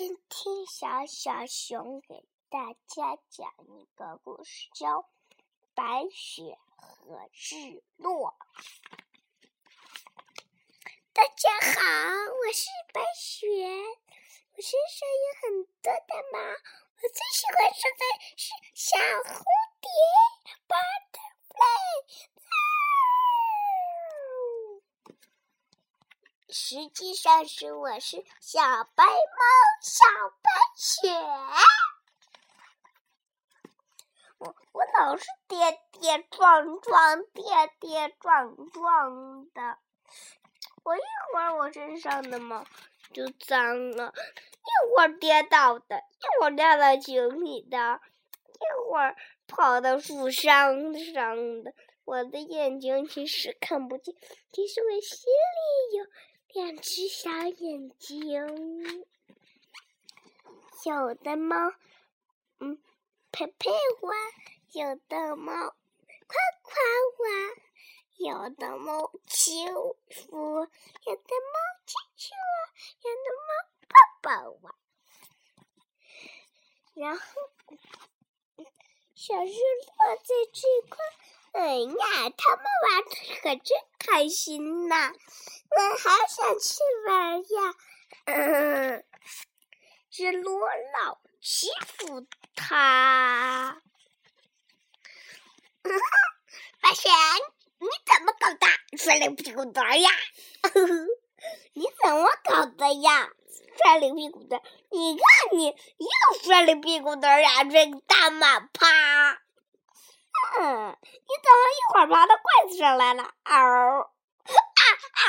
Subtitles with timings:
[0.00, 5.02] 今天小小熊给大家讲一个故事，叫
[5.74, 8.32] 《白雪和日落》。
[11.12, 11.82] 大家好，
[12.32, 13.46] 我是白雪，
[14.56, 18.02] 我身上有很多的毛，我最喜欢说的
[18.38, 19.44] 是小红
[19.82, 19.90] 蝶
[20.66, 22.40] ，butterfly。
[26.52, 28.60] 实际上是我是小
[28.94, 29.12] 白猫，
[29.80, 30.04] 小
[30.42, 31.08] 白雪。
[34.38, 37.44] 我我老是跌跌撞撞，跌
[37.78, 39.78] 跌撞撞的。
[40.82, 41.00] 我一
[41.32, 42.64] 会儿我身上的毛
[43.12, 48.00] 就脏了，一会儿跌倒的，一会儿掉到井里的，
[48.44, 49.14] 一会儿
[49.46, 51.72] 跑到树上上的。
[52.06, 54.12] 我的眼睛其实看不见，
[54.50, 56.04] 其实我心里有。
[56.52, 58.20] 两只小眼睛，
[60.84, 61.56] 有的猫，
[62.58, 62.82] 嗯，
[63.30, 63.70] 陪陪
[64.00, 64.10] 我；
[64.72, 65.52] 有的猫，
[66.26, 66.74] 夸夸
[67.18, 67.22] 我；
[68.16, 69.96] 有的猫欺负
[70.30, 70.66] 我；
[71.04, 71.54] 有的猫
[71.86, 72.66] 亲亲我；
[73.02, 73.48] 有的猫
[73.86, 74.74] 抱抱我。
[76.94, 77.22] 然后，
[79.14, 80.98] 小日落在这块，
[81.52, 85.14] 哎呀，他们玩的可真开心呐！
[85.76, 87.74] 我好想去玩呀！
[88.26, 89.04] 嗯，
[90.16, 93.80] 日罗老欺负他。
[96.80, 97.08] 白雪，
[97.78, 98.66] 你怎么搞的？
[98.98, 100.10] 摔了屁股墩儿呀？
[101.72, 103.30] 你怎么搞的呀？
[103.82, 104.60] 摔了屁股墩？
[104.90, 107.64] 你看你又摔了屁股墩呀！
[107.64, 109.40] 这个大马趴。
[110.58, 113.32] 嗯，你怎么一会儿爬到筷子上来了？
[113.44, 114.10] 嗷！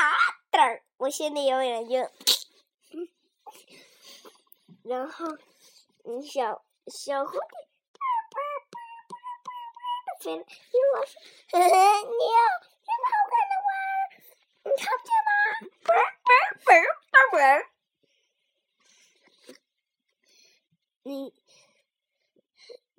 [0.50, 2.08] 嘚儿，我现在有眼睛。
[4.84, 5.26] 然后，
[6.04, 7.40] 你小小狐狸
[7.92, 7.98] 啪
[8.30, 8.34] 啪
[8.70, 8.74] 啪
[9.08, 9.12] 啪
[9.44, 10.40] 啪啪的飞来，
[10.72, 11.10] 因为我是
[11.52, 12.38] 呵呵你要
[12.82, 13.68] 这么好看的花？
[14.64, 15.30] 你看不见吗？
[21.04, 21.34] 你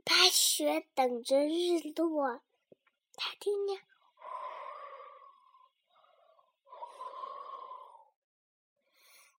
[0.03, 2.41] 白雪等着日落，
[3.15, 3.81] 他听见。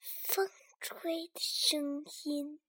[0.05, 0.51] 风
[0.81, 2.61] 吹的声音，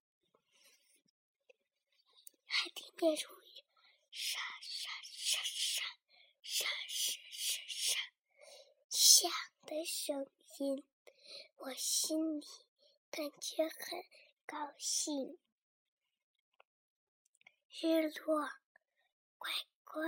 [2.46, 3.64] 还听见树叶
[4.10, 5.68] 沙沙沙沙
[6.40, 8.00] 沙沙沙沙
[8.88, 9.30] 响
[9.66, 10.82] 的声音，
[11.56, 12.46] 我心里
[13.10, 14.02] 感觉很
[14.46, 15.38] 高兴。
[17.82, 18.48] 日落
[19.36, 19.52] 乖
[19.84, 20.02] 乖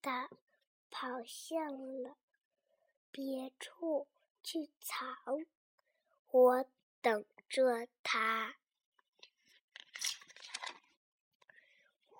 [0.00, 0.36] 的
[0.90, 2.16] 跑向了
[3.12, 4.08] 别处
[4.42, 4.98] 去藏，
[6.32, 6.66] 我。
[7.02, 8.54] 等着他，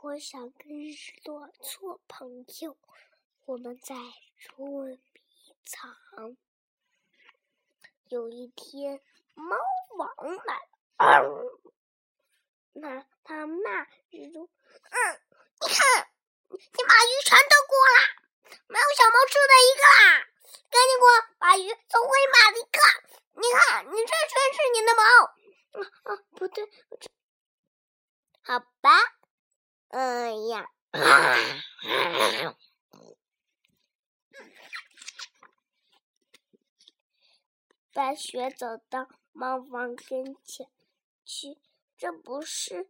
[0.01, 2.77] 我想跟日落做朋友。
[3.45, 3.95] 我们在
[4.41, 4.99] 捉迷
[5.65, 6.37] 藏。
[8.09, 9.01] 有一天，
[9.35, 9.57] 猫
[9.97, 10.11] 王
[10.45, 10.67] 来
[11.21, 11.61] 了，
[12.73, 14.51] 那他骂日落
[14.91, 15.21] ：“嗯，
[15.61, 16.11] 你看，
[16.49, 20.27] 你把鱼全都过了，没有小猫吃的一个啦！
[20.69, 22.81] 赶紧给我把鱼送回马里克。”
[23.35, 25.03] 你看，你这全是你的毛。
[25.73, 26.69] 啊啊，不对，
[28.43, 28.91] 好吧。
[29.89, 30.71] 哎呀，
[37.93, 40.69] 白雪走到猫王跟前
[41.25, 41.59] 去，
[41.97, 42.89] 这不是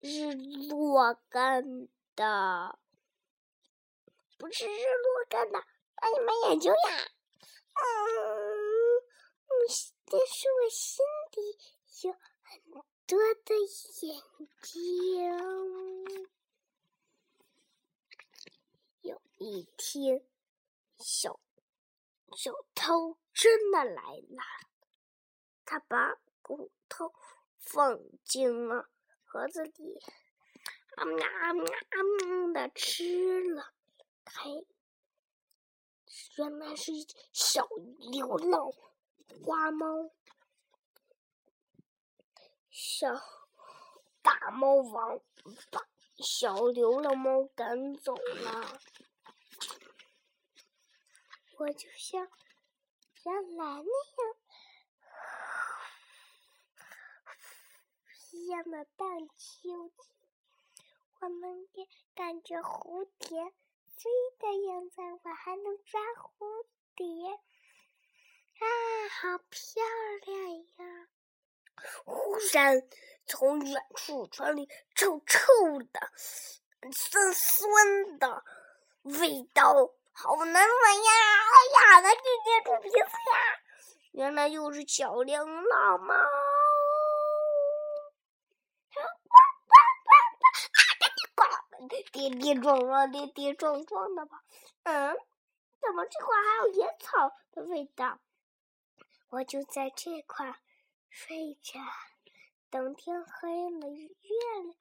[0.00, 2.78] 日落干的，
[4.36, 7.10] 不是日落干的，把你们眼睛呀。
[7.74, 8.28] 嗯。
[10.10, 11.38] 但是我心里
[12.08, 13.54] 有很多的
[14.02, 14.22] 眼
[14.60, 14.84] 睛。
[19.00, 20.22] 有一天，
[20.98, 21.40] 小
[22.36, 24.42] 小偷真的来了，
[25.64, 27.14] 他把骨头
[27.58, 28.90] 放进了
[29.24, 29.98] 盒子里，
[30.96, 33.72] 啊喵啊喵的吃了。
[34.26, 34.50] 还
[36.36, 36.92] 原来是
[37.32, 37.66] 小
[38.10, 38.70] 流浪。
[39.42, 40.10] 花猫，
[42.80, 43.08] 小
[44.22, 45.20] 大猫王
[45.72, 45.80] 把
[46.18, 48.80] 小流浪猫赶走了。
[51.56, 52.28] 我就像
[53.24, 53.82] 原来那样
[58.30, 59.90] 一样的荡秋千，
[61.18, 61.66] 我能
[62.14, 63.52] 感觉蝴蝶
[63.88, 64.08] 飞
[64.38, 66.64] 的样子，我还能抓蝴
[66.94, 67.04] 蝶。
[68.60, 68.62] 啊，
[69.20, 69.82] 好漂
[70.26, 70.97] 亮呀！
[72.40, 72.82] 山
[73.26, 75.42] 从远处传来臭臭
[75.92, 76.12] 的、
[76.92, 78.44] 酸酸的
[79.02, 79.72] 味道，
[80.12, 81.10] 好难闻呀！
[81.44, 83.02] 哎呀，赶紧捏住鼻子呀！
[84.12, 86.14] 原来又是小亮老猫。
[86.14, 86.18] 啊！
[90.98, 91.40] 赶紧跑
[91.88, 94.42] 跌跌撞撞，跌跌撞撞的吧？
[94.84, 95.16] 嗯，
[95.80, 98.18] 怎么这块还有野草的味道？
[99.30, 100.58] 我就在这块
[101.10, 101.78] 睡着，
[102.70, 104.08] 等天黑了，月
[104.62, 104.76] 亮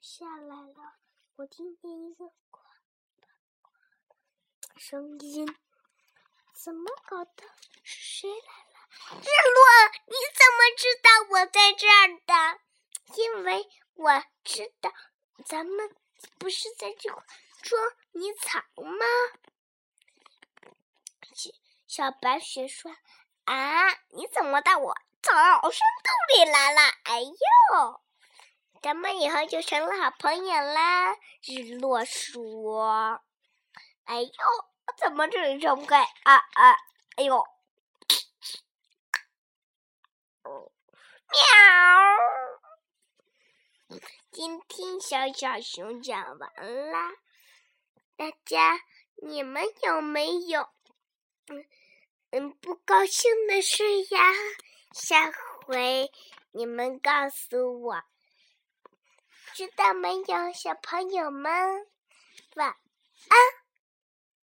[0.00, 0.96] 下来了，
[1.36, 2.60] 我听见一个呱
[3.60, 3.70] 呱
[4.76, 5.46] 声音，
[6.54, 7.44] 怎么搞的？
[7.82, 9.20] 是谁来了？
[9.20, 9.64] 日落，
[10.06, 12.60] 你怎么知道我在这儿的？
[13.16, 14.92] 因为我知道
[15.44, 15.96] 咱们。
[16.38, 17.24] 不是在这块
[17.62, 17.76] 捉
[18.12, 19.04] 迷藏吗？
[21.88, 22.96] 小白雪说
[23.44, 26.80] ：“啊，你怎么到我草深洞里来了？
[27.04, 28.00] 哎呦，
[28.82, 31.14] 咱们以后就成了好朋友啦。”
[31.46, 33.22] 日落说
[34.04, 34.30] ：“哎呦，
[34.96, 36.76] 怎么这里这么怪啊啊？
[37.16, 37.44] 哎呦，
[40.44, 40.56] 喵。”
[44.32, 47.12] 今天小小熊讲完啦，
[48.16, 48.80] 大家
[49.22, 50.70] 你们有没有
[51.48, 51.66] 嗯
[52.30, 54.32] 嗯不高兴的事呀？
[54.92, 55.32] 下
[55.66, 56.10] 回
[56.52, 58.02] 你们告诉我，
[59.54, 61.86] 知道没有，小朋友们，
[62.56, 62.68] 晚
[63.28, 63.61] 安。